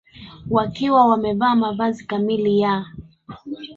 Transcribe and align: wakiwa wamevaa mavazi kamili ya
wakiwa 0.49 1.05
wamevaa 1.09 1.55
mavazi 1.55 2.05
kamili 2.05 2.59
ya 2.59 2.85